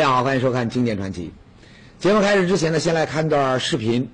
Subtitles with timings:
[0.00, 1.30] 大家好，欢迎收看《经典传奇》。
[2.02, 4.08] 节目开始之前呢，先来看段视频。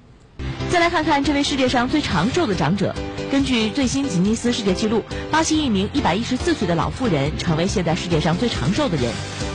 [0.69, 2.93] 再来看看这位世界上最长寿的长者。
[3.31, 9.13] 根据最新吉尼斯世界纪录，巴西一名114岁的老妇人成为现在世界上最长寿的人。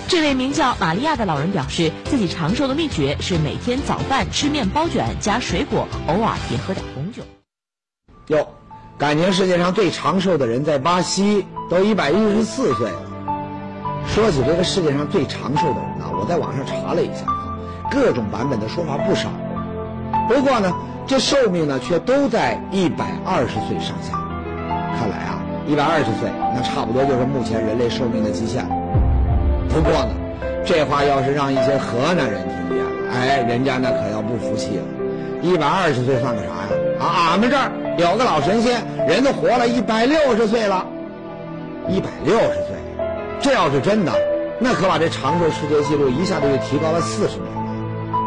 [0.08, 7.24] 这位名叫玛利亚的老人表示，自己长寿的秘诀是每天早饭吃面包卷加水果，偶尔也喝点红酒。
[8.28, 8.48] 哟，
[8.98, 13.11] 感情世界上最长寿的人在巴西都114岁了。
[14.08, 17.26] 说起这个世界上最长寿的人呢，我在网上查了一下，
[17.90, 19.30] 各种版本的说法不少。
[20.28, 20.74] 不过呢，
[21.08, 24.18] 这寿命呢却都在一百二十岁上下。
[25.00, 28.66] 看来啊，一百二十岁那差不多就是目前人类寿命的极限。
[29.70, 30.12] 不过呢，
[30.66, 34.84] 这话要是让一些河南人听见了，哎，人家那可要不服气了。
[35.42, 36.68] 一百二十岁算个啥呀？
[37.00, 40.86] 啊，俺们这儿有个老神仙，人都活了一百六十岁了。
[41.88, 42.71] 一百六十岁。
[43.42, 44.14] 这要是真的，
[44.60, 47.62] 那可把这长寿世界纪录一下子就提高了四十年了。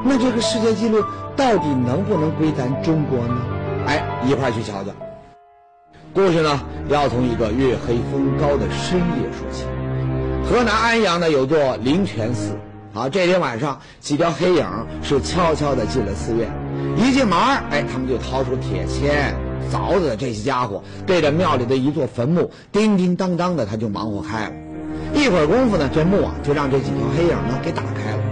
[0.05, 1.03] 那这个世界纪录
[1.37, 3.37] 到底能不能归咱中国呢？
[3.87, 4.91] 哎，一块去瞧瞧。
[6.13, 9.65] 故事呢，要从一个月黑风高的深夜说起。
[10.49, 12.57] 河南安阳呢有座灵泉寺，
[12.93, 14.67] 啊，这天晚上几条黑影
[15.03, 16.51] 是悄悄地进了寺院。
[16.97, 17.39] 一进门，
[17.71, 19.33] 哎，他们就掏出铁锨、
[19.73, 24.53] 凿子这些家伙，对着庙里的一座坟墓叮叮当当的，他就忙活开了。
[25.15, 28.23] 一会儿功夫呢，这墓啊就让这几条黑影呢给打开了。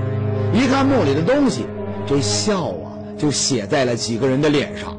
[0.52, 1.64] 一看墓里的东西，
[2.06, 4.96] 这笑啊就写在了几个人的脸上。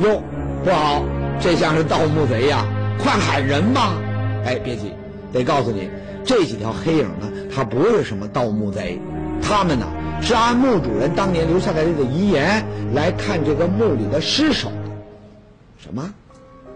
[0.00, 0.22] 哟，
[0.64, 1.04] 不好，
[1.38, 2.66] 这像是盗墓贼呀！
[2.98, 3.94] 快喊人吧！
[4.44, 4.92] 哎，别急，
[5.32, 5.90] 得告诉你，
[6.24, 9.00] 这几条黑影呢，他不是什么盗墓贼，
[9.42, 9.86] 他们呢
[10.20, 14.70] 是按墓主人当年留下来的遗言来看这个墓里的尸首。
[15.78, 16.12] 什么？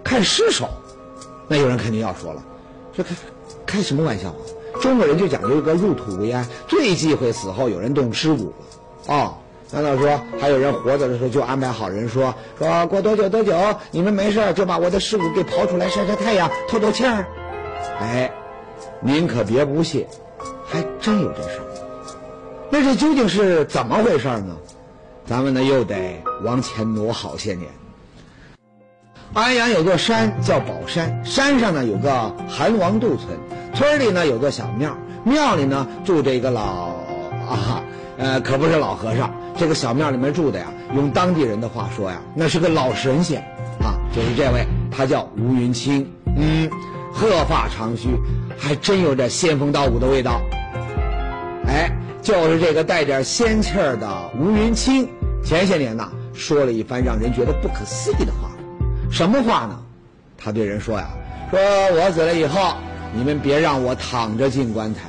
[0.05, 0.69] 看尸首？
[1.49, 2.43] 那有人肯定要说了，
[2.93, 3.17] 这看。
[3.66, 4.37] 开什么玩笑啊！
[4.81, 9.15] 中国人就讲究一个入土为安，最忌讳死后有人动尸骨了。
[9.15, 9.34] 哦，
[9.72, 13.55] 难道说还有人活着的时候就安排好人说说过多久多久，
[13.91, 17.26] 你们没事就把我的尸骨给刨出来晒晒太阳透透气儿？
[18.00, 18.31] 哎，
[19.00, 20.06] 您可别不信，
[20.65, 21.66] 还真有这事儿。
[22.71, 24.56] 那这究竟是怎么回事呢？
[25.25, 27.69] 咱们呢又得往前挪好些年。
[29.32, 33.28] 安阳有座山叫宝山，山上呢有个韩王渡村，
[33.76, 36.94] 村里呢有座小庙，庙里呢住着一个老
[37.47, 37.84] 啊，
[38.16, 39.31] 呃，可不是老和尚。
[39.54, 43.41] 这个小庙里面住的呀，用当地人的话说呀，那是个老神仙
[43.82, 46.70] 啊，就是这位，他叫吴云清，嗯，
[47.12, 48.09] 鹤发长须，
[48.56, 50.41] 还真有点仙风道骨的味道。
[51.66, 51.91] 哎，
[52.22, 54.08] 就是这个带点仙气儿的
[54.38, 55.06] 吴云清，
[55.44, 58.50] 前些年呐说了一番让人觉得不可思议的话。
[59.10, 59.78] 什么话呢？
[60.38, 61.08] 他对人说呀
[61.50, 62.75] ：“说我死了以后，
[63.16, 65.00] 你们别让我躺着进棺材。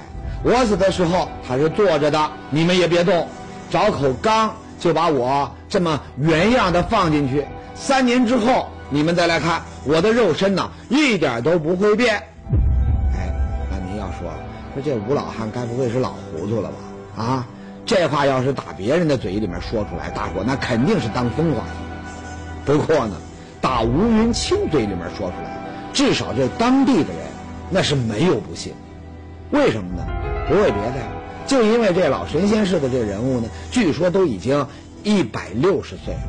[0.41, 3.27] 我死的时候他是坐着的，你们也别动。
[3.69, 7.45] 找口缸就把我这么原样的放进去。
[7.75, 12.15] 三年之后你们再来看，我的肉身呢一点都不会变。”
[13.13, 13.29] 哎，
[13.69, 14.31] 那您要说
[14.73, 17.23] 说这吴老汉该不会是老糊涂了吧？
[17.23, 17.45] 啊，
[17.85, 21.63] 这话要是打别人的嘴里面说出来，大伙那肯定是当疯话。
[22.65, 23.17] 不过呢。
[23.59, 25.57] 打吴云清嘴里面说出来，
[25.91, 27.26] 至少这当地的人
[27.69, 28.73] 那是没有不信。
[29.51, 30.05] 为什么呢？
[30.47, 31.07] 不为别的呀，
[31.45, 34.67] 就因为这老神仙似的这人物呢，据说都已经
[35.03, 36.19] 一百六十岁了。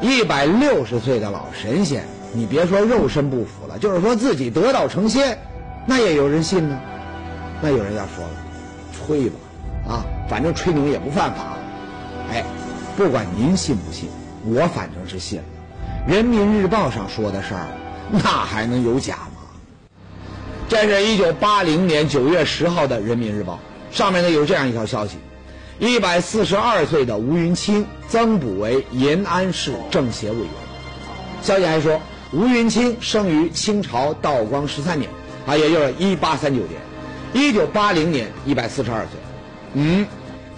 [0.00, 5.38] 一百六十岁的老神仙，你别说肉身不腐了，就是说自己得道成仙，
[5.86, 6.78] 那也有人信呢。
[7.60, 8.30] 那有人要说了，
[8.92, 9.36] 吹吧，
[9.88, 11.56] 啊，反正吹牛也不犯法。
[12.30, 12.44] 哎，
[12.96, 14.08] 不管您信不信，
[14.44, 15.44] 我反正是信了。
[16.06, 17.66] 人民日报上说的事儿，
[18.10, 19.27] 那还能有假？
[20.68, 23.58] 这是一九八零年九月十号的人民日报，
[23.90, 25.16] 上面呢有这样一条消息：
[25.78, 30.48] 一百四十二岁的吴云清增补为延安市政协委员。
[31.40, 31.98] 消息还说，
[32.32, 35.10] 吴云清生于清朝道光十三年，
[35.46, 36.78] 啊，也就是一八三九年，
[37.32, 39.18] 一九八零年一百四十二岁。
[39.72, 40.06] 嗯，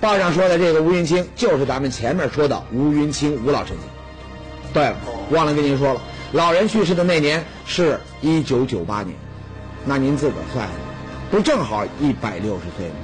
[0.01, 4.73] 报上说的这个吴云清，就是咱们前面说的吴云清吴老神仙。
[4.75, 4.93] 对，
[5.31, 6.03] 忘了跟您说了，
[6.33, 9.15] 老人去世的那年是一九九八年，
[9.85, 10.69] 那您自个儿算，
[11.31, 12.95] 不正好一百六十岁吗？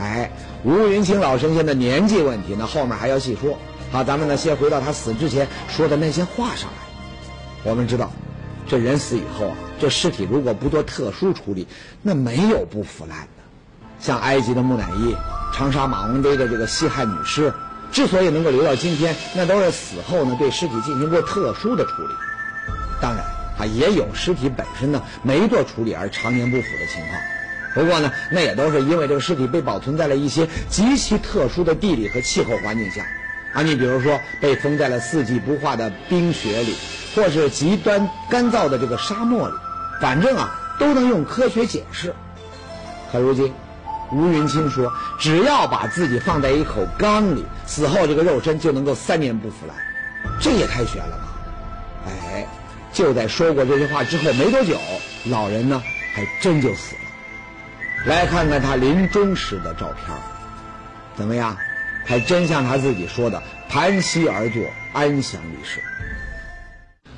[0.00, 0.30] 哎，
[0.64, 3.58] 吴云清老神仙的年纪问题呢，后面还要细说。
[3.92, 7.70] 好，咱们呢先回到他死之前说的那些话上来。
[7.70, 8.10] 我们知道，
[8.66, 11.66] 这人死以后啊，这尸体如果不做特殊处理，
[12.02, 13.42] 那没有不腐烂的。
[13.98, 15.14] 像埃及的木乃伊，
[15.52, 17.52] 长沙马王堆的这个西汉女尸。
[17.92, 22.14] 之所以能够留到今天，那都是死后呢对尸体进行过特殊的处理。
[23.60, 27.20] 啊，也有尸体本身呢没做处理而常年不腐的情况。
[27.74, 33.06] 不过呢，那也都是因为这个尸体被保存在了一些极其特殊的地理和气候环境下，
[33.52, 36.74] 啊，你比如说被封在了四季不化的冰雪里，
[37.14, 39.54] 或是极端干燥的这个沙漠里，
[40.00, 42.12] 反正啊，都能用科学解释。
[43.12, 43.52] 可如今，
[44.10, 49.76] 吴云清说，只要把自己放在一口缸里，死后这个肉身就能够三年不腐烂，
[50.40, 51.29] 这也太悬了吧！
[53.00, 54.78] 就在说过这些话之后没多久，
[55.24, 55.82] 老人呢
[56.12, 57.00] 还真就死了。
[58.04, 60.14] 来看看他临终时的照片，
[61.16, 61.56] 怎么样？
[62.04, 64.62] 还真像他自己说的，盘膝而坐，
[64.92, 65.80] 安详离世。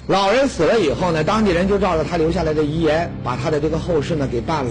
[0.07, 4.71] 老人死了以后呢，当地人就照着他留下来的遗言，把他的这个后事呢给办了。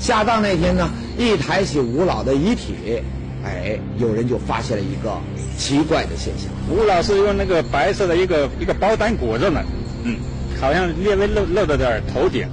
[0.00, 3.00] 下葬那天呢，一抬起吴老的遗体，
[3.44, 5.20] 哎，有人就发现了一个
[5.56, 6.50] 奇怪的现象。
[6.68, 9.62] 吴老是用那个白色的一个一个包单裹着呢，
[10.04, 10.16] 嗯，
[10.62, 12.48] 好像略微露露着点头顶。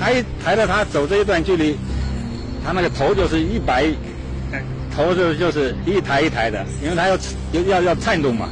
[0.00, 1.76] 他一抬着他走这一段距离。
[2.64, 3.86] 他那个头就是一摆，
[4.94, 7.18] 头就就是一抬一抬的，因为他要
[7.66, 8.48] 要要颤动嘛，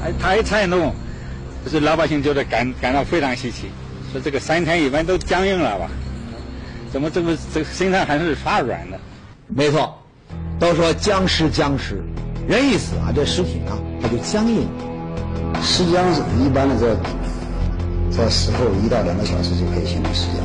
[0.00, 0.94] 哎，他一颤动，
[1.64, 3.66] 就是老百姓就得感感到非常稀奇，
[4.12, 5.90] 说这个三天一般都僵硬了吧？
[6.92, 8.98] 怎么这么这个身上还是发软的？
[9.48, 9.98] 没错，
[10.60, 12.00] 都说僵尸僵尸，
[12.48, 14.68] 人一死啊，这尸体呢它就僵硬。
[15.60, 16.86] 尸僵是一般的在
[18.16, 20.40] 在死后一到两个小时就可以形成尸僵，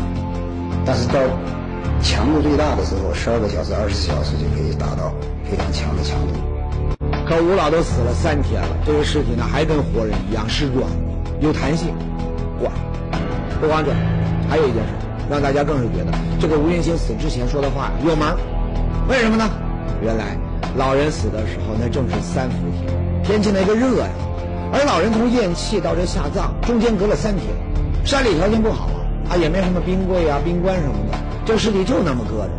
[0.85, 1.19] 但是到
[2.01, 5.13] 强度最大的时候，十二个小时、二十四小时就可以达到
[5.49, 6.33] 非常强的强度。
[7.25, 10.85] 可吴老都死了三天了，这个尸体呢还跟活人一样是软，
[11.39, 11.95] 有弹性。
[12.59, 12.69] 怪，
[13.61, 13.91] 不光这，
[14.49, 14.89] 还有一件事
[15.29, 18.27] 让大家更是觉得这个吴云清死之前说的话有门
[19.07, 19.49] 为什么呢？
[20.03, 20.37] 原来
[20.75, 24.09] 老人死的时候那正是三伏天，天气那个热呀，
[24.73, 27.45] 而老人从咽气到这下葬中间隔了三天，
[28.05, 28.89] 山里条件不好
[29.29, 31.17] 啊，也没什么冰柜啊、冰棺什么的。
[31.45, 32.51] 这尸体就那么搁着，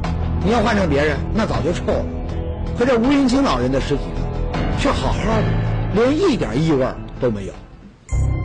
[0.44, 2.04] 你要换成别人，那早就臭了。
[2.78, 5.44] 可这吴云清老人的尸体呢，却好好的，
[5.94, 6.86] 连一点异味
[7.20, 7.52] 都没有。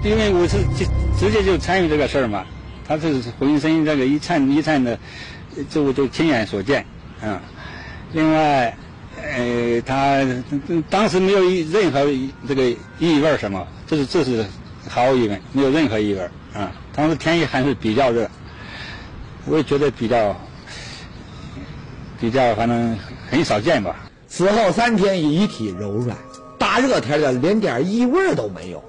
[0.04, 0.86] 因为我是直
[1.19, 2.46] 直接就参与这个事儿嘛，
[2.88, 4.98] 他是浑身这个一颤一颤的，
[5.69, 6.86] 这我就亲眼所见
[7.22, 7.38] 嗯。
[8.14, 8.78] 另外，
[9.38, 10.25] 呃，他
[10.89, 11.42] 当时没有
[11.72, 12.04] 任何
[12.48, 14.44] 这个异味什么，这是这是
[14.89, 16.22] 毫无疑问，没有任何异味
[16.56, 16.72] 啊。
[16.95, 18.28] 当时天气还是比较热。
[19.45, 20.36] 我也觉得比较
[22.19, 22.98] 比较，反正
[23.30, 23.95] 很少见吧。
[24.28, 26.18] 死后三天，遗体柔软，
[26.57, 28.83] 大热天的连点异味都没有，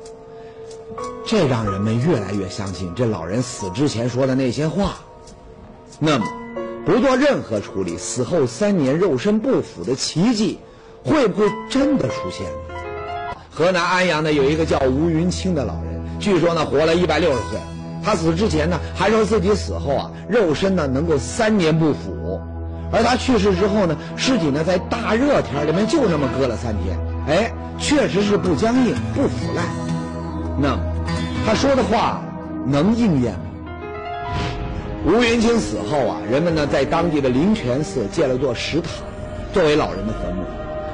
[1.26, 4.96] 这让人们越来越相信这老人死之前说的那些话。
[6.00, 6.26] 那么，
[6.88, 10.58] 不做任何处理，死后三年肉身不腐的奇迹，
[11.04, 13.36] 会不会真的出现呢？
[13.50, 17.60] 河南安阳呢，有一个叫吴云清的老人，据说呢，活了一百六十岁。
[18.02, 22.40] 他死之前呢，还说自己死后啊，肉身呢能够三年不腐，
[22.90, 26.98] 而他去世之后呢，尸体呢在大热天里面就那么搁了三天，
[27.28, 29.66] 哎，确实是不僵硬、不腐烂。
[30.58, 30.78] 那，
[31.44, 32.22] 他说的话
[32.66, 33.40] 能应验吗？
[35.06, 38.88] 吴云清死后啊，人们呢在当地的灵泉寺建了座石塔，
[39.52, 40.42] 作为老人的坟墓。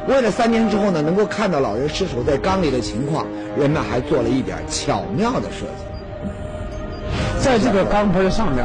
[0.07, 3.27] 为了三年之后呢能够看到老人尸首在缸里的情况，
[3.59, 5.85] 人们还做了一点巧妙的设计。
[7.41, 8.65] 在这个缸盆上面，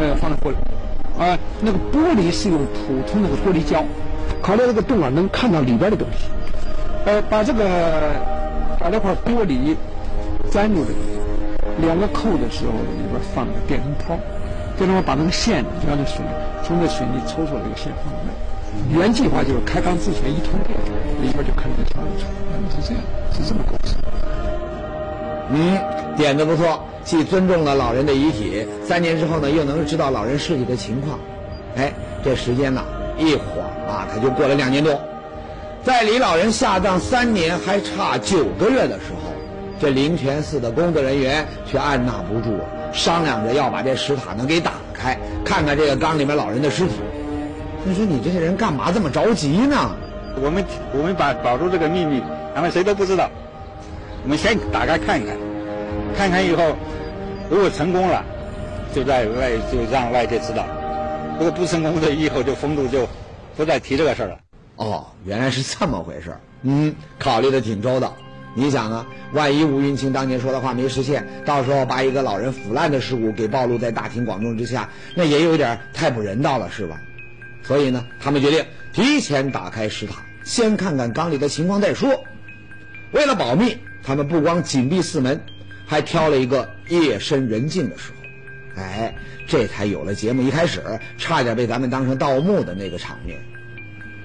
[0.00, 3.84] 呃，放了玻璃，啊，那个玻璃是用普通那个玻璃胶，
[4.42, 6.24] 考虑这个洞啊，能看到里边的东西。
[7.06, 7.64] 呃，把这个
[8.80, 9.76] 把这块玻璃
[10.50, 14.18] 粘住这个，两个扣的时候里边放个电灯泡，
[14.78, 16.24] 电灯泡把那个线就让那水
[16.62, 18.96] 从那水里抽出来这个线放在那。
[18.96, 20.78] 原计划就是开缸之前一通电，
[21.20, 23.96] 里边就看见跳出，是这样，是这么构思。
[25.50, 25.78] 嗯，
[26.16, 26.80] 点子不错。
[27.04, 31.18] 既尊重了老人的遗体，三年之后呢，又能知道老人尸体的情况，
[31.74, 31.90] 哎，
[32.22, 32.84] 这时间呢
[33.16, 35.00] 一晃啊，他就过了两年多。
[35.82, 39.32] 在离老人下葬三年还差九个月的时候，
[39.80, 46.94] 这灵泉寺的工作人员却按捺不住了，商量着要把这石塔能给打开，看看这个缸里面老人的尸体。
[47.84, 49.96] 你说你这些人干嘛这么着急呢？
[50.40, 52.22] 我们我们把保住这个秘密，
[52.54, 53.30] 咱们谁都不知道。
[54.22, 55.36] 我们先打开看看，
[56.16, 56.76] 看看以后。
[57.50, 58.22] 如果成功了，
[58.94, 60.64] 就在外就让外界知道；
[61.38, 63.08] 如果不成功的，以后就封住，就
[63.56, 64.38] 不再提这个事儿了。
[64.76, 66.40] 哦，原来是这么回事儿。
[66.60, 68.14] 嗯，考虑的挺周到。
[68.54, 77.00] 你想啊，万一吴云清当年说的话没实现，到时候把一个老人腐烂的尸骨给暴露在大庭广众之下，那也有点太不人道了，是吧？
[77.62, 80.14] 所以呢，他们决定提前打开石塔，
[80.44, 82.24] 先看看缸里的情况再说。
[83.12, 85.40] 为了保密，他们不光紧闭四门。
[85.90, 89.14] 还挑了一个夜深人静的时候，哎，
[89.46, 90.82] 这才有了节目一开始
[91.16, 93.40] 差点被咱们当成盗墓的那个场面。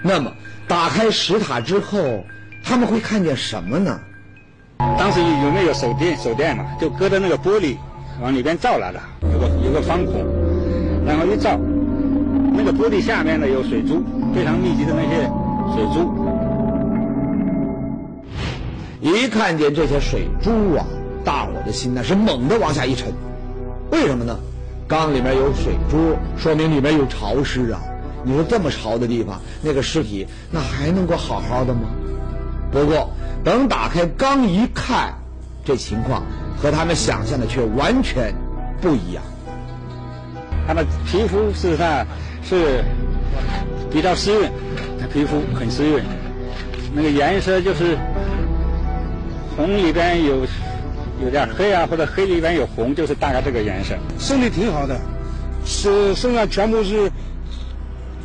[0.02, 0.36] 那么，
[0.68, 2.26] 打开石塔之后，
[2.66, 4.02] 他们会看见什么呢？
[4.78, 6.18] 当时有没有手电？
[6.18, 7.76] 手电嘛，就隔着那个玻璃
[8.22, 10.26] 往里边照来了，有个有个方孔，
[11.06, 11.60] 然后一照，
[12.54, 14.04] 那个玻璃下面呢有水珠，
[14.34, 15.30] 非常密集的那些
[15.74, 16.12] 水珠。
[19.02, 20.86] 一看见这些水珠啊，
[21.26, 23.12] 大伙的心那是猛地往下一沉。
[23.92, 24.38] 为什么呢？
[24.88, 27.82] 缸里面有水珠，说明里面有潮湿啊。
[28.24, 31.82] 你说这么潮的地方，那个尸体那还能够好好的吗？
[32.72, 33.10] 不过
[33.44, 35.14] 等打开刚一看，
[35.66, 36.24] 这情况
[36.58, 38.34] 和他们想象的却完全
[38.82, 39.24] 不一样。
[40.66, 42.06] 他的皮肤事实上
[42.44, 42.84] 是
[43.92, 44.52] 比较湿润，
[45.00, 46.04] 他皮肤很湿润，
[46.94, 47.98] 那个颜色就是
[49.56, 50.46] 红里边有
[51.24, 53.96] 有点黑啊，或者黑里边有红，就是大概这个颜色。
[54.18, 54.98] 身体挺好的，
[55.66, 57.12] 是身上全部是。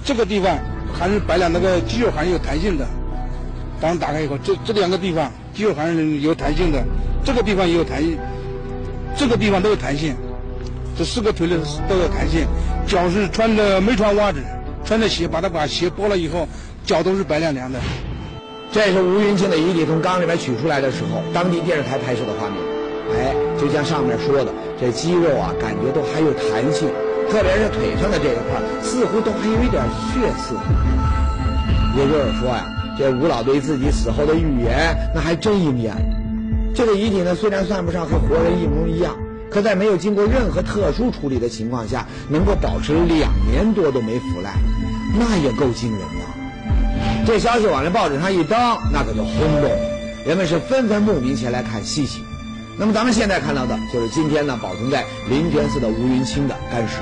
[0.05, 0.57] 这个地方
[0.99, 2.87] 还是白了，那个肌肉还是有弹性的。
[3.81, 6.83] 当打开以后，这这两个地方肌肉还是有弹性的，
[7.25, 8.19] 这个地方也有弹性，
[9.17, 10.15] 这个地方都有弹性。
[10.97, 11.57] 这四个腿的
[11.89, 12.45] 都有弹性，
[12.87, 14.41] 脚是穿的没穿袜子，
[14.85, 16.49] 穿着鞋，把它把鞋剥了以后，
[16.85, 17.79] 脚都是白亮亮的。
[18.73, 22.59] 这是吴云清的遗体从缸里面取出来的时候，当地电视台拍摄的画面。
[23.15, 26.89] 哎，就像上面说的，这肌肉啊，感觉都还有弹性。
[27.31, 30.57] 特别是腿上的这一块，似乎都还有一点血色。
[31.97, 32.67] 也就是说呀，
[32.99, 35.95] 这吴老对自己死后的预言，那还真应验。
[36.75, 39.17] 这个遗体呢，虽然算不上和活人一模一样，
[39.51, 44.55] 可在没有经过任何特殊处理的情况下，能够保持两年多都没腐烂，
[45.19, 47.25] 那也够惊人的。
[47.25, 48.59] 这消息往这报纸上一登，
[48.93, 49.79] 那可就轰动了，
[50.27, 52.21] 人们是纷纷慕名前来看稀奇。
[52.79, 56.97] 那么咱们现在看到的就是今天呢保存在灵泉寺的吴云清的干尸，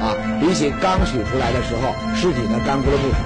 [0.00, 3.18] 啊，比起刚取出来的时候，尸体呢干枯了不少，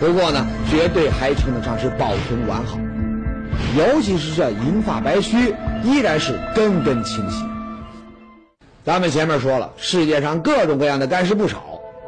[0.00, 2.78] 不过呢绝对还称得上是保存完好，
[3.76, 5.54] 尤其是这银发白须
[5.84, 7.44] 依然是根根清晰。
[8.82, 11.58] 咱们前面说了，世界上各种各样的干尸不少，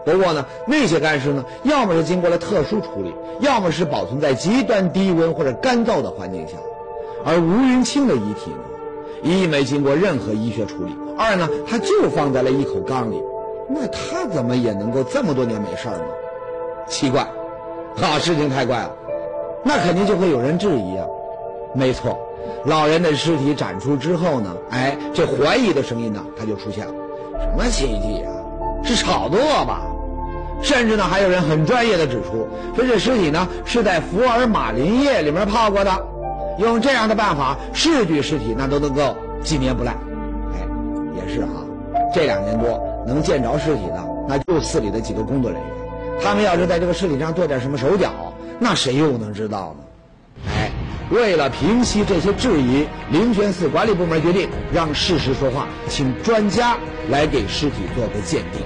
[0.06, 6.54] 不过呢那些干尸呢，要么是经过了特殊处理，要么是保存在极端低温或者干燥的环境下，
[7.26, 8.56] 而吴云清的遗体呢？
[9.22, 13.22] 一没经过任何医学处理，二呢，他就放在了一口缸里，
[13.68, 16.04] 那他怎么也能够这么多年没事呢？
[16.88, 17.28] 奇怪，
[17.96, 18.90] 好，事情太怪了，
[19.64, 21.06] 那肯定就会有人质疑啊。
[21.74, 22.18] 没错，
[22.64, 26.92] 老人的尸体展出之后呢，哎，这怀疑的声音呢，他就出现了，
[27.40, 28.32] 什么奇迹啊？
[28.84, 29.82] 是炒作吧？
[30.62, 35.90] 甚至呢，还有人很专业的指出，说这尸体呢是在福尔马林液里面泡过的。
[36.58, 39.94] 用这样的办法，是具尸体那都能够几年不烂。
[40.52, 40.58] 哎，
[41.16, 41.50] 也是哈，
[42.14, 45.71] 这两年多能见着尸体的，那就寺里的几个工作人员。
[46.20, 49.84] 他们要是在这个尸体上做点什么手脚，那谁又能知道呢？
[50.48, 50.70] 哎，
[51.10, 56.76] 为了平息这些质疑，灵泉寺管理部门决定让事实说话，请专家
[57.08, 58.62] 来给尸体做个鉴定。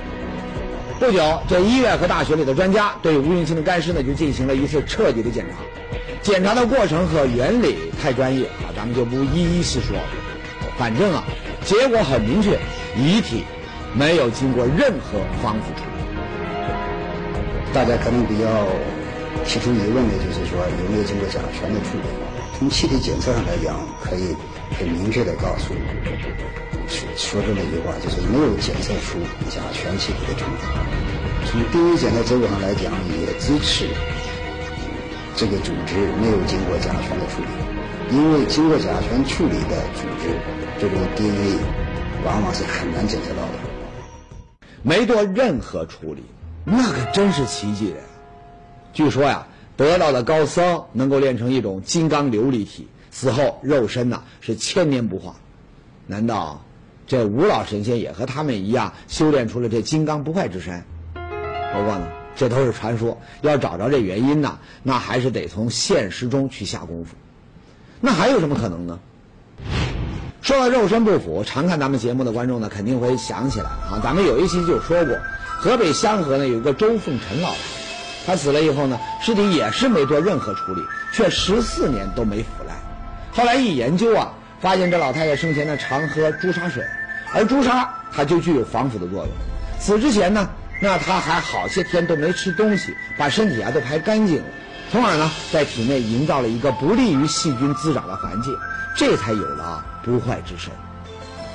[0.99, 5.57] 不久，这医院和大学里的专家对吴云清的干尸呢，就进行了一次彻底的检查。
[6.23, 9.97] 检查的过程和原理太专业啊，咱们就不一一细说。
[10.79, 11.25] 反正啊，
[11.65, 12.59] 结果很明确，
[12.97, 13.45] 遗体
[13.95, 15.96] 没有经过任何防腐处理。
[17.77, 18.49] 大家可能比较
[19.45, 22.09] 提出疑问的就是说，有没有经过甲醛的处理？
[22.59, 24.35] 从气体检测上来讲，可以
[24.81, 25.75] 很明确的告诉
[26.89, 29.21] 说说出那句话，就是没有检测出
[29.53, 30.67] 甲醛气体的成分。
[31.45, 33.89] 从 DNA 检测结果上来讲，也支持。
[35.37, 40.33] 这个组织没有经过甲醛的处理，因为经过甲醛处理的组织，
[40.81, 41.59] 这种 DNA
[42.25, 43.61] 往往是很难检测到的。
[44.83, 46.23] 没做任何处理，
[46.69, 47.97] 那可真是奇迹呀！
[48.93, 49.47] 据说呀，
[49.77, 55.37] 得道的高僧能够练成一种金刚琉璃体，死后肉身呐是千年不化。
[56.09, 56.65] 难道
[57.07, 60.83] 这五老神仙也和他们一样修炼出了这金刚不坏之身？
[61.15, 62.07] 不过呢。
[62.39, 67.15] 这都是传说，要找着这原因呢，那还是得从现实中去下功夫。
[67.99, 68.99] 那还有什么可能呢？
[70.43, 75.17] 说到肉身不腐，常看咱们节目的观众呢，肯定会想起来啊，咱们有一期就说过，
[75.59, 77.57] 河北香河呢有个周凤臣老太，
[78.27, 80.83] 他死了以后呢，尸体也是没做任何处理，
[81.13, 82.77] 却十四年都没腐烂。
[83.33, 86.85] 后来一研究啊，发现这老太太生前呢常喝朱砂水，
[87.33, 89.29] 而朱砂它就具有防腐的作用。
[89.81, 90.49] 死之前呢。
[90.79, 94.45] 那他还好些天都没吃东西，把身体啊都排干净了，
[94.93, 98.55] 从而呢在体内营造了一个不利于细菌滋长的环境，
[98.95, 100.71] 这才有了不坏之身。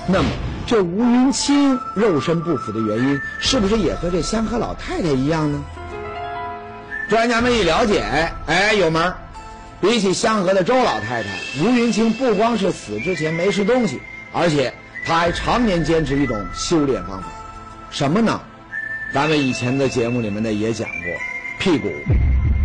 [0.08, 0.30] 那么
[0.72, 5.62] 这吴云清肉身不腐的原因，是不是也和这香河老太太一样呢？
[7.10, 9.18] 专家们一了解，哎，有门儿。
[9.82, 14.00] 比起香河的周老太太，吴云清不光是死之前没吃东西，
[14.32, 14.74] 而且
[15.06, 17.28] 他还常年坚持一种修炼方法，
[17.90, 18.40] 什么呢？
[19.14, 20.98] 咱们以前的节目里面呢也讲过，
[21.60, 21.90] 辟谷。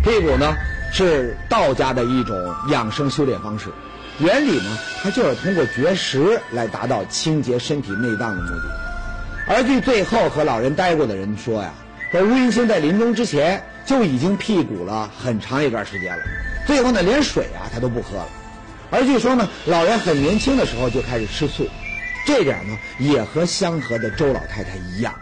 [0.01, 0.55] 辟谷呢
[0.93, 3.65] 是道家的一种养生修炼方式，
[4.19, 8.63] 原理呢它就是通过绝食来达到清洁身体内脏的目的。
[9.47, 11.71] 而据最后和老人待过的人说呀，
[12.11, 16.23] 说吴云清在临终之前就已经辟谷了很长一段时间了。
[16.65, 18.27] 最后呢，连水啊他都不喝了，
[18.89, 21.65] 而据说呢，老人很年轻的时候就开始吃素，
[22.25, 25.13] 这点呢也和香河的周老太太一样。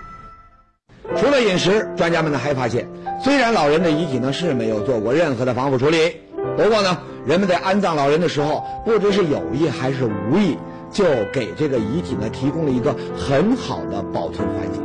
[1.16, 2.88] 除了饮食，专家们呢还发现，
[3.24, 6.16] 虽然老人的遗体呢是没有做过任何的防腐处理，
[6.58, 10.58] 不过呢，人们在安葬老人的时候，不知是有意还是无意，
[10.92, 14.82] 就给这个遗体呢提供了一个很好的保存环境。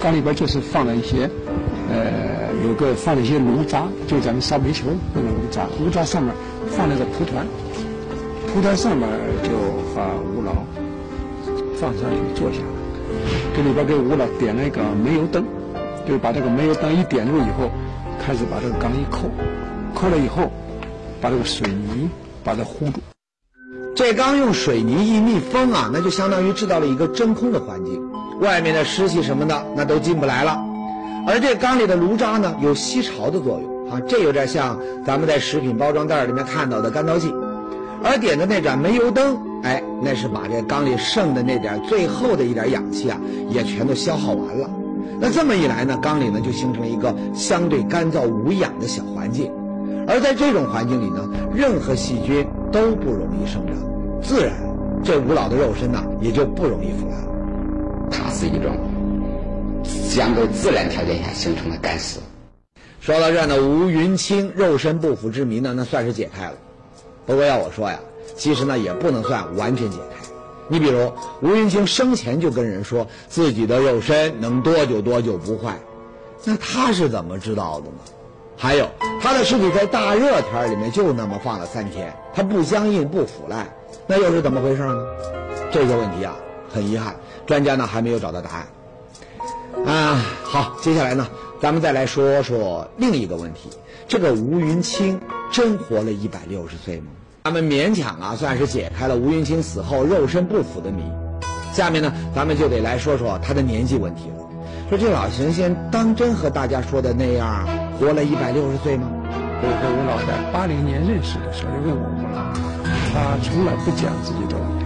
[0.00, 1.28] 缸里边就是放了一些，
[1.90, 2.44] 呃。
[2.64, 6.32] 有个放了一些炉渣，就咱们烧煤球那个炉渣，炉渣上面
[6.70, 7.46] 放了个蒲团，
[8.48, 9.06] 蒲团上面
[9.42, 9.50] 就
[9.94, 10.52] 把吴老
[11.76, 12.60] 放上去坐下，
[13.54, 15.44] 这里边给吴老点了一个煤油灯，
[16.08, 17.70] 就把这个煤油灯一点着以后，
[18.24, 19.28] 开始把这个缸一扣，
[19.94, 20.50] 扣了以后，
[21.24, 22.10] 把这个水泥
[22.44, 23.00] 把它糊住。
[23.96, 27.98] 这缸用水泥一密封啊，那就相当于制造了一个真空的环境，
[28.40, 30.62] 外面的湿气什么的那都进不来了。
[31.26, 37.32] 而这缸里的炉渣呢，有吸潮的作用啊，这有点像咱们在食品包装袋里面看到的干燥剂。
[38.02, 44.68] 而点的那盏煤油灯，哎，那是把这缸里剩的那点最后的一点氧气啊，也全都消耗完了。
[45.18, 49.50] 那这么一来呢，缸里呢就形成了一个相对干燥无氧的小环境。
[50.06, 53.76] 而在这种环境里呢，任何细菌都不容易生长，
[54.22, 54.54] 自然
[55.02, 57.18] 这吴老的肉身呢也就不容易腐烂。
[58.10, 58.76] 它是一种。
[59.84, 62.20] 相对自然条件下形成的干死。
[63.00, 66.54] 说到这呢，吴云清肉身不腐之谜呢，那算是解开了。
[67.26, 67.98] 不过要我说呀，
[68.36, 70.24] 其实呢也不能算完全解开。
[70.68, 71.12] 你比如
[71.42, 75.76] 吴云清生前就跟人说自己的肉身能多久多久不坏，
[76.44, 78.13] 那他是怎么知道的呢？
[78.56, 78.88] 还有
[79.20, 83.66] 他的尸体在大热天里面就那么放了三天，他不僵硬不腐烂，
[84.06, 84.94] 那又是怎么回事呢？
[85.70, 86.34] 这个问题啊，
[86.72, 87.14] 很遗憾，
[87.46, 88.66] 专家呢还没有找到答案。
[89.86, 91.26] 啊，好，接下来呢，
[91.60, 93.70] 咱们再来说说另一个问题：
[94.06, 97.06] 这个吴云清真活了一百六十岁吗？
[97.44, 101.02] 咱们勉强啊，算是解开了吴云清死后肉身不腐的谜。
[101.72, 104.36] 下面呢，咱们就得来说说他的年纪问题了。
[104.88, 107.66] 说这老神仙当真和大家说的那样
[107.98, 109.08] 活了一百六十岁吗？
[109.62, 112.52] 我和吴老在八零年认识的时候就问过吴老，
[113.12, 114.84] 他从来不讲自己多少年。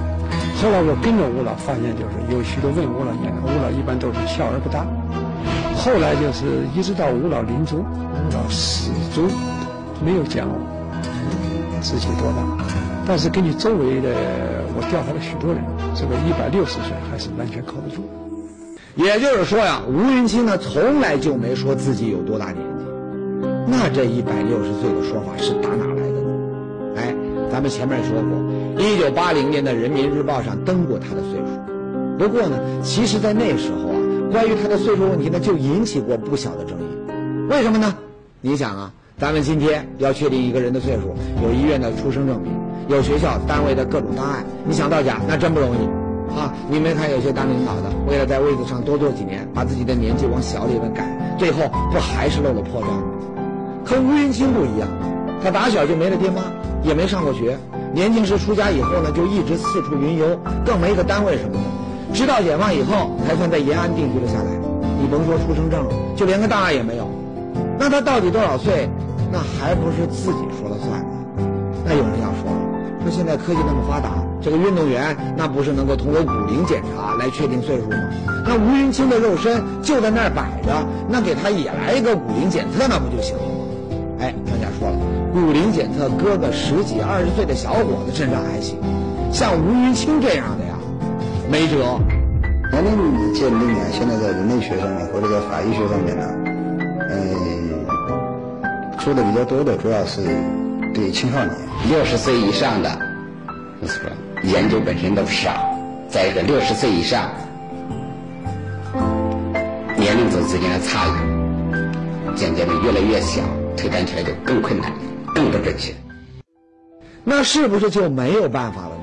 [0.63, 4.87] 后来我跟着吴老，发现就是有许多问吴老年龄，吴老一般都是笑而不答。
[5.75, 9.27] 后来就是一直到吴老临终，吴老始终
[10.05, 10.47] 没有讲
[11.81, 12.45] 自己多大。
[13.07, 14.11] 但是根据周围的
[14.77, 15.63] 我调查了许多人，
[15.95, 18.07] 这个一百六十岁还是完全靠得住。
[18.95, 22.68] 也就是说呀，吴云清呢从来就没说自己有多大年纪。
[23.71, 26.31] 那这一百六十岁的说法是打哪来的呢？
[26.97, 27.15] 哎，
[27.53, 28.83] 咱们前面说过。
[28.83, 33.97] 一九八零年的《人民日报》上登过他的岁数，不过呢，其实，在那时候啊，
[34.33, 37.51] 关于他的岁数问题呢，就引起过不小的争议。
[37.51, 37.95] 为什么呢？
[38.41, 42.53] 你想啊，咱们今天要确定一个人的岁数，有医院的出生证明，
[42.89, 46.55] 有学校单位的各种档案，你想造假那真不容易啊！
[46.71, 52.87] 你没看有些当领导的，为了在位子上多做几年，把自己的年纪往小里边改，最后不还是露了破绽
[53.89, 53.97] 和？
[53.99, 54.89] 吴云清不一样，
[55.43, 56.43] 他打小就没了爹妈，
[56.83, 57.59] 也没上过学。
[57.93, 61.59] 年轻时出家以后呢，就一直四处云游，更没个单位什么的。
[62.13, 64.51] 直到解放以后，才算在延安定居了下来。
[65.01, 67.09] 你甭说出生证，就连个档案也没有。
[67.79, 68.89] 那他到底多少岁？
[69.33, 71.07] 那还不是自己说了算吗？
[71.85, 77.97] 那有人要说了，说现在科技那么发达，这个运动员那不是能够通过骨龄检查来确定岁数吗？
[78.47, 83.43] 那吴云清的肉身就在那儿摆着，那给他也来一个骨龄检测，那不就行了？
[84.21, 84.97] 哎，专家说了。
[85.33, 88.79] 骨龄检测搁个十几二十岁的小伙子身上还行，
[89.33, 90.75] 像吴云清这样的呀，
[91.51, 91.99] 没辙。
[92.71, 96.25] 年龄鉴定啊，现在在人类学上面或者在法医学上面呢，
[97.11, 97.87] 嗯，
[98.99, 100.21] 说的比较多的主要是
[100.95, 101.55] 对青少年，
[101.89, 102.91] 六十岁以上的，
[103.87, 104.11] 是吧？
[104.45, 105.51] 研究本身都少，
[106.09, 107.31] 再一个六十岁以上，
[109.97, 113.43] 年龄组之间的差异渐渐的越来越小，
[113.79, 114.93] 推断起来就更困难。
[115.35, 115.95] 更不准确，
[117.23, 119.03] 那是不是就没有办法了呢？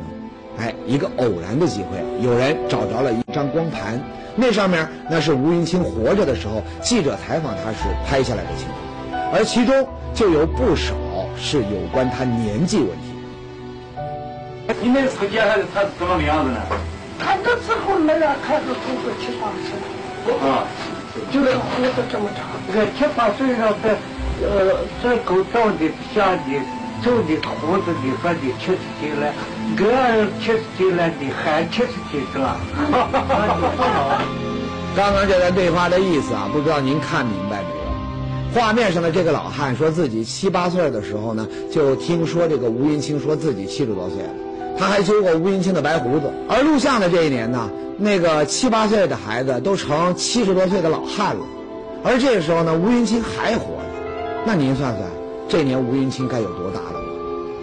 [0.60, 4.02] 哎，一个偶然的机会，有人找着了一张光盘，
[4.36, 10.94] 那上面那是吴云清活着的时候，记者采访他时拍下来的情况，而其中就有不少
[11.38, 13.14] 是有关他年纪问题。
[14.82, 16.60] 你那时候见他他怎么个样子呢？
[17.18, 20.68] 他那时候那样看着都是七八十，啊，
[21.32, 22.44] 就那胡子这么长。
[22.74, 23.96] 这个七八岁上的，
[24.42, 26.60] 呃，这狗长的像的，
[27.04, 29.34] 走的胡子你说你七十几了，
[29.78, 32.60] 个人七十几了你还七十几是吧？
[34.96, 37.76] 刚刚这段对话的意思啊，不知道您看明白没有？
[38.54, 44.30] 画面上的这个老汉说自己七八岁的时候呢，就听说这个吴云清说自己七十多岁了，
[44.78, 46.32] 他还揪过吴云清的白胡子。
[46.50, 51.42] 而录像的这一年呢，那个七八岁的孩子都成七十多岁的老汉了，
[52.04, 53.75] 而这个时候呢，吴云清还活。
[54.46, 55.10] 那您算算，
[55.50, 57.00] 这年吴云清该有多大了？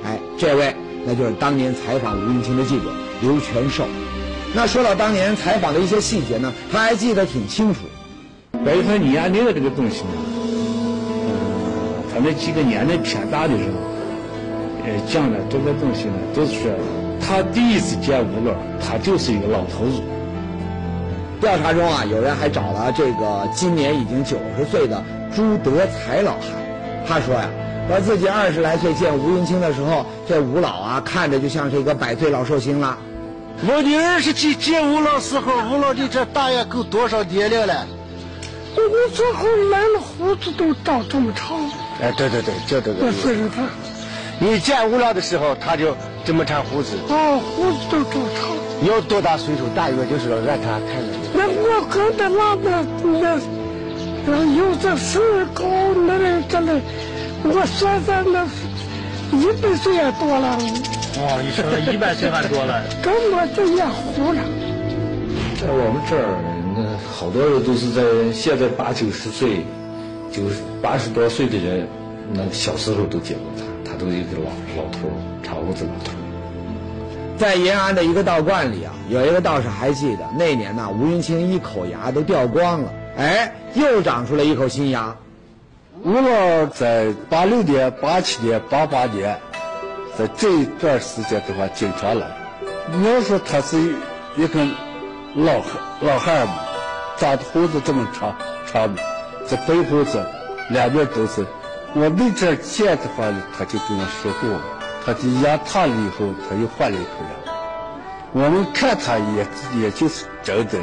[0.05, 0.75] 哎，这位
[1.07, 3.85] 那就是当年采访吴云清的记者刘全寿。
[4.53, 7.81] 那说到当年采访的一些细节呢，他还记得挺清楚。
[8.64, 10.11] 关于他年龄的这个东西呢，
[11.25, 13.79] 嗯，他那几个年龄偏大的时候，
[14.85, 16.71] 呃，讲的这个东西呢，都是说
[17.21, 20.03] 他第一次见吴老，他就是一个老头子。
[21.40, 25.03] 调查中啊，有人还找了这个今年已经九十岁的
[25.35, 26.62] 朱德才老汉，
[27.07, 27.49] 他说呀，
[27.88, 32.97] 说自己二十来岁见吴云清的时候，这吴老啊看着就像是一个百岁老寿星了。
[33.67, 37.87] 我的二十几见吴老时候，吴老的这大约够多少年龄了？
[38.75, 41.59] 我那时候来了胡子都长这么长，
[42.01, 43.57] 哎，对对对，这对对那岁数大，
[44.38, 46.97] 你见吴老的时候，他就这么长胡子。
[47.09, 48.49] 哦，胡子都长长。
[48.81, 49.69] 你有多大岁数？
[49.77, 51.12] 大约就是让他看着。
[51.35, 52.85] 那我跟他那个
[53.21, 53.38] 那，
[54.24, 55.20] 那有这身
[55.52, 55.64] 高
[56.06, 56.80] 那人这里，
[57.44, 58.44] 我算算那
[59.37, 60.56] 一百岁也多了，
[61.16, 62.82] 哦，你说一百岁还多了。
[63.02, 64.40] 根本就也糊了。
[65.61, 66.38] 在我们这儿，
[66.76, 66.82] 那
[67.12, 69.64] 好多人都是在现在八九十岁，
[70.30, 71.88] 就是八十多岁的人，
[72.32, 74.50] 那小时候都见过他，他都是一个老
[74.82, 76.18] 老头儿，长胡子老头儿。
[77.37, 85.14] 在延安的一个道观里啊，有一个道士还记得那年呢，吴云清一口牙都掉光了，哎，又长出来一口新牙。
[86.03, 89.38] 吴老在八六年、八七年、八八年，
[90.16, 92.27] 在这一段时间的话，经常来。
[92.90, 93.79] 你要说他是
[94.37, 94.64] 一个
[95.37, 96.55] 老汉老汉嘛，
[97.18, 98.35] 长的胡子这么长
[98.66, 99.03] 长的，
[99.46, 100.25] 这白胡子
[100.70, 101.46] 两边都是。
[101.94, 104.59] 我没这见的话，他就跟我说过，
[105.05, 107.53] 他的牙塌了以后，他又换了一口牙。
[108.33, 109.46] 我们看他也
[109.79, 110.79] 也就是真的，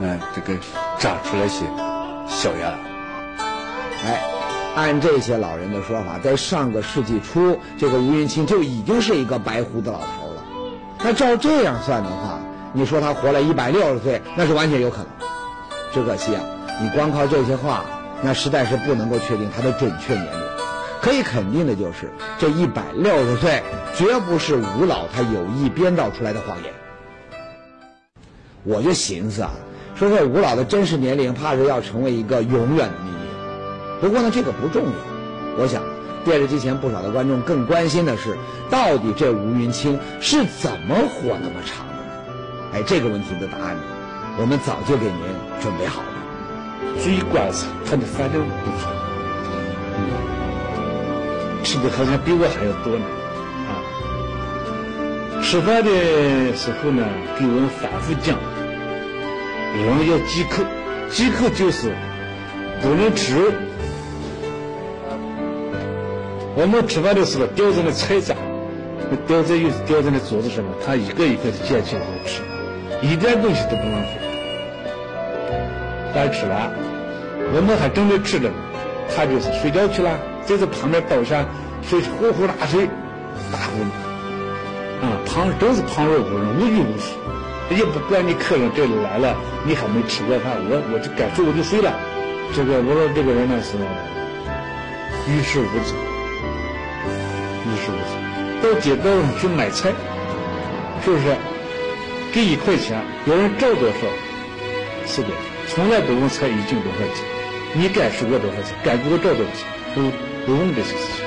[0.00, 0.58] 嗯，这个
[0.98, 1.64] 长出来些
[2.28, 2.74] 小牙。
[4.06, 4.20] 哎，
[4.74, 10.42] 按这些老人的说法，在上个世纪初，这个吴云清就已经是一个白胡子老头了。
[11.02, 12.38] 那照这样算的话，
[12.72, 15.06] 你说他活了一百六十岁，那是完全有可能。
[15.92, 16.42] 只可惜啊，
[16.80, 17.84] 你光靠这些话，
[18.22, 20.44] 那实在是不能够确定他的准确年龄。
[21.00, 23.62] 可以肯定的就是，这一百六十岁
[23.94, 26.72] 绝不是吴老他有意编造出来的谎言。
[28.64, 29.50] 我就寻思啊，
[29.96, 33.16] 说这吴老的真实年龄，怕是要成为一个永远的秘密。
[34.00, 34.90] 不过呢，这个不重要。
[35.56, 35.82] 我想，
[36.24, 38.36] 电视机前不少的观众更关心的是，
[38.68, 42.00] 到底这吴云清是怎么活那么长的呢？
[42.72, 43.82] 哎，这个问题的答案呢，
[44.40, 45.14] 我们早就给您
[45.60, 46.08] 准备好了。
[47.02, 48.90] 这一罐子，他的饭量不错，
[51.62, 53.04] 吃的好像比我还要多呢。
[53.70, 53.78] 啊，
[55.40, 57.06] 吃饭的时候呢，
[57.38, 58.38] 给我们反复讲，
[59.82, 60.62] 人要忌口，
[61.10, 61.92] 忌口就是
[62.80, 63.50] 不能吃肉。
[66.56, 68.36] 我们吃饭的时候，吊在那菜渣，
[69.10, 72.42] 那吊在又是吊在那桌子上面，他一个一个的捡起来吃，
[73.02, 74.20] 一点东西都不浪费。
[76.14, 76.70] 饭吃完，
[77.52, 78.54] 我们还正在吃着呢，
[79.16, 81.44] 他就是睡觉去了，在这旁边倒下
[81.82, 82.86] 睡呼呼大睡，
[83.50, 83.90] 打呼噜，
[85.02, 86.96] 啊，旁真是旁若无人，无拘无
[87.68, 91.92] 束，也不管你客人这里来了，你还没吃过饭，我我就该睡我就睡了。
[92.54, 93.76] 这个我说这个人呢是
[95.30, 95.96] 与世无争。
[97.64, 98.12] 于是无争，
[98.60, 99.90] 到街道上去买菜，
[101.04, 101.34] 是不是？
[102.32, 103.94] 给一块钱，别人照多少
[105.06, 105.36] 是多少，
[105.68, 107.24] 从来不问菜一斤多少钱，
[107.74, 110.02] 你该收我多少钱，该给我照多少钱，不
[110.44, 111.24] 不问这些事情。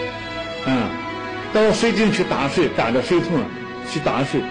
[0.66, 0.90] 嗯，
[1.54, 3.42] 到水井去打水，打着水桶
[3.90, 4.42] 去打水，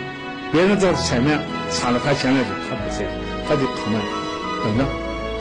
[0.53, 1.39] 别人在前面
[1.71, 3.05] 插了他钱来他不在，
[3.49, 4.01] 他就旁边
[4.63, 4.85] 等着，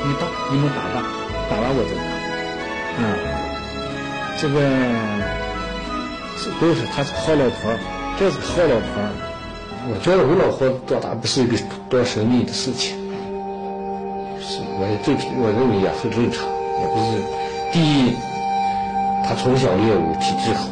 [0.04, 1.04] 你打，你们打吧，
[1.50, 2.02] 打完我再打。
[2.98, 3.04] 嗯，
[4.39, 4.56] 这个。
[6.62, 7.80] 都是他是好老头儿，
[8.20, 9.10] 这是好老头儿，
[9.89, 11.58] 我觉得我老婆多大不是一个
[11.89, 12.96] 多神秘的事情，
[14.39, 17.18] 是我也最我认为也很正常，也不是。
[17.74, 18.13] 第一，
[19.26, 20.70] 他从小练武，体质好；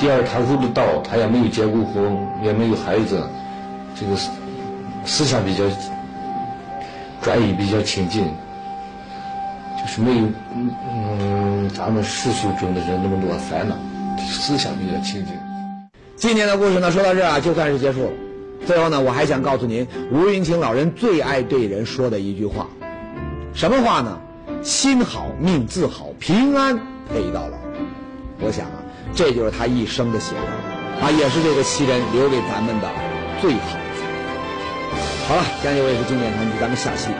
[0.00, 3.22] 第二，他入了道，他也没有结过婚，也没有孩子，
[3.94, 4.30] 这个思
[5.04, 5.64] 思想比较
[7.20, 8.24] 转移，比较清净，
[9.78, 10.22] 就是没有
[10.56, 13.76] 嗯嗯咱们世俗中的人那么多烦恼，
[14.24, 15.34] 思想比较清净。
[16.16, 18.10] 今天的故事呢，说到这儿啊，就算是结束了。
[18.66, 22.66] 最后呢，我还想告诉您，吴云清老人最爱对人说的一句话，
[23.52, 24.18] 什么话呢？
[24.62, 26.78] 心好命自好，平安
[27.12, 27.58] 陪到老。
[28.40, 28.79] 我想啊，
[29.14, 32.88] 这就是他一生的写照，啊，也是这个奇人留给咱们的
[33.40, 33.80] 最好的。
[35.28, 37.10] 好了，将就卫视经典传奇，咱们下期